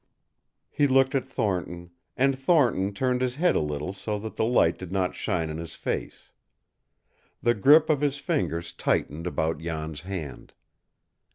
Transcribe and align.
He 0.71 0.87
looked 0.87 1.13
at 1.13 1.27
Thornton, 1.27 1.91
and 2.17 2.35
Thornton 2.35 2.91
turned 2.91 3.21
his 3.21 3.35
head 3.35 3.55
a 3.55 3.59
little 3.59 3.93
so 3.93 4.17
that 4.17 4.35
the 4.35 4.43
light 4.43 4.79
did 4.79 4.91
not 4.91 5.13
shine 5.13 5.51
in 5.51 5.59
his 5.59 5.75
face. 5.75 6.29
The 7.43 7.53
grip 7.53 7.87
of 7.87 8.01
his 8.01 8.17
fingers 8.17 8.71
tightened 8.73 9.27
about 9.27 9.59
Jan's 9.59 10.01
hand. 10.01 10.53